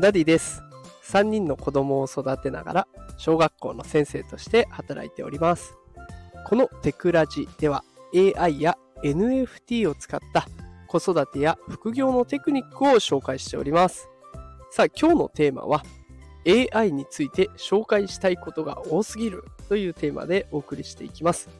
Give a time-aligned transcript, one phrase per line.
[0.00, 0.62] ダディです。
[1.04, 5.76] 3人の子供を育てながら小学校の先生として働いております。
[6.46, 7.84] このテクラジでは
[8.14, 10.48] AI や NFT を使った
[10.88, 14.08] 子育てや副業のテクニックを紹介しております。
[14.70, 15.82] さあ今日のテーマは
[16.46, 21.50] AI について紹介したいことが多すぎるというテーマでお送りしていきます。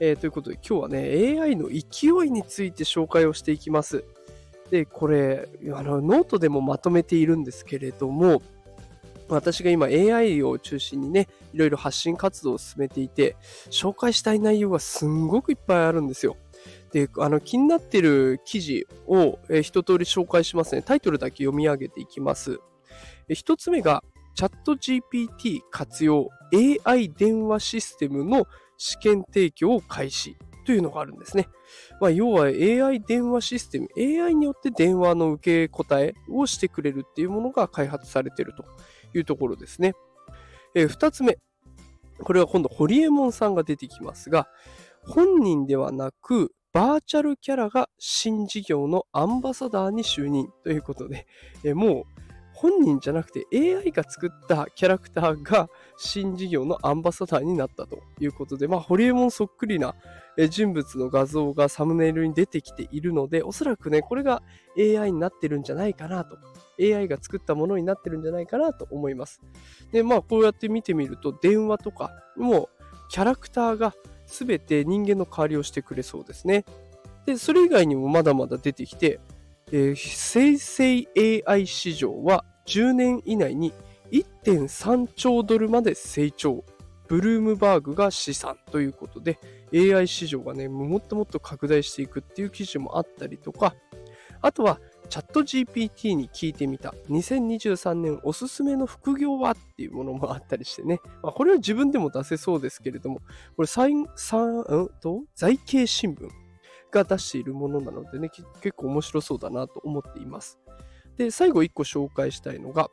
[0.00, 4.04] えーということで今日はね AI の勢いについて紹介をしていきます。
[4.70, 8.42] でこれあのノートでもまとめているんですけれども
[9.28, 13.36] 私が今 AI を中心にねいろいろ発信活動を進めていて
[13.70, 16.36] 紹介したい内容がすんごくいっぱいあるんですよ。
[16.92, 20.82] であの気になってる記事を、えー一通り紹介しますね。
[20.82, 22.60] タイトルだけ読み上げていきます。
[23.28, 26.28] え一つ目がチャット GPT 活用
[26.84, 28.46] AI 電話システムの
[28.76, 31.48] 試験提供を開始というのがあるんですね。
[32.00, 38.64] まあ、要は AI 電話システム、AI によって電話の受け答えをしてくれるっていうものが開発されていると
[39.14, 39.94] いうところですね。
[40.74, 41.38] えー二つ目。
[42.20, 44.48] これは今度、ホリエモンさんが出てきますが、
[45.02, 51.26] 本人ではなく、バーチャルキャラが新事業のアンバサダーに就任ということで、
[51.64, 52.13] えもう
[52.54, 59.94] 本人じゃなくて AI が作ったキャラクターが新事業のアンバサダーになったということで、まあ、ホリエモンそっくりな
[60.48, 64.42] 人物の画像がサムネイルに出てきているので、おそらくね、これが
[64.78, 66.38] AI になってるんじゃないかなと。
[66.80, 69.40] AI が作ったものになってるんじゃないかなと思います。
[69.92, 72.68] で、まあ、こうやって見てみると、電話とかもう
[73.08, 73.94] キャラクターが
[74.26, 76.64] 全て人間の代わりをしてくれそうですね。
[77.26, 79.20] で、それ以外にもまだまだ出てきて、
[79.96, 81.08] 生成
[81.46, 83.72] AI 市場は10年以内に
[84.12, 86.64] 1.3兆ドルまで成長。
[87.06, 89.38] ブルームバーグが試算ということで、
[89.74, 93.74] AI 市場がね、もっともっと拡大していくっていう記事もあったりとか、
[94.40, 101.00] あとは、チャット GPT に聞いてみた2023年おすすめの副業はっていうものもあったりしてね。
[101.22, 103.20] まあ、これは自分でも出せそうですけれども、
[103.56, 106.43] これ、うん財経新聞
[106.94, 110.58] が出しているものなのでね、結構面白そうだなと思っています。
[111.16, 112.88] で、最後1個紹介したいのが、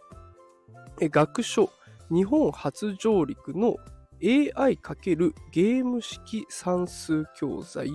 [0.99, 1.69] え学書。
[2.09, 3.77] 日本初上陸の
[4.21, 7.89] AI× ゲーム式算数教材。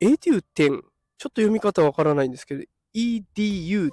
[0.00, 0.82] エデュテン。
[1.16, 2.62] ちょっと読み方わからないんですけど
[2.94, 3.90] EDUTEN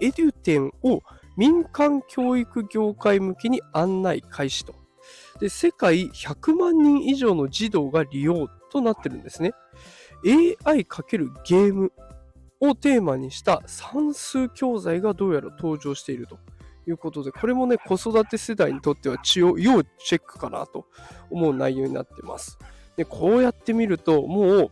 [0.00, 1.00] エデュテンを
[1.36, 4.74] 民間教育業界向けに案内開始と。
[5.40, 9.52] で世界100万人以上の児童が利用となってるんですね。
[10.24, 10.84] AI×
[11.44, 11.92] ゲーム
[12.60, 16.38] をテーマにした算数教材がどうやら登場していると
[16.86, 20.86] いうことで、これもね、子育て世代にとっては要チェックかなと
[21.30, 22.58] 思う内容になってます。
[22.96, 24.70] で、こうやって見ると、もう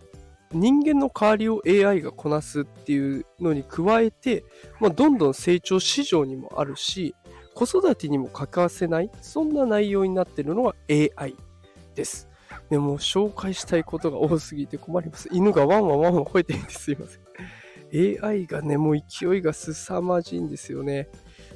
[0.52, 4.44] 人間の代わりを AI がこなすっていうのに加えて、
[4.80, 7.14] まあ、どんどん成長市場にもあるし、
[7.54, 11.34] 子育てにも欠かせない、そんな内容になっているのが AI
[11.94, 12.28] です。
[12.70, 15.28] でも紹介したいことが多すぎて困ります。
[15.32, 17.20] 犬がワンワンワンワン吠えてるんですすいません。
[18.24, 21.08] AI がね、もう勢いが凄まじいんですよね。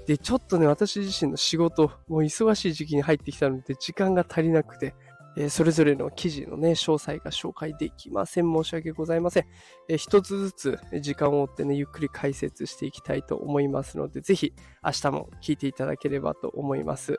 [0.06, 4.94] で、ちょっとね、私自身の仕事、もう忙しい時期に入ってきたので、時間が足りなくて、
[5.36, 8.52] えーそれぞれの記事のね、詳細が紹介できません。
[8.52, 9.46] 申し訳ございません。
[9.88, 14.52] えー一つずつ時間を追ってね、ゆっくり解説していきたいと思いますので、ぜひ
[14.84, 17.18] 明日も聞いていただければと思います。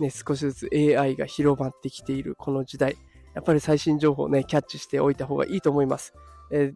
[0.00, 2.96] ね、少しずつ AI が広まってきているこの時代、
[3.34, 6.12] やっぱり最新情報をね、キャッチしておいた方がいいと思います。
[6.50, 6.74] えー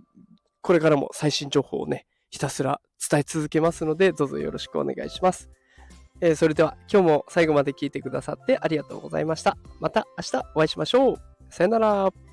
[0.63, 5.49] これからも最新情報をね、ひたすら伝え続けますので、どうぞよろしくお願いします。
[6.21, 9.57] えーそれでは今日も最後まで聞いてくださってありがとうございました。
[9.81, 11.17] また明日お会いしましょう。
[11.51, 12.26] さよなら。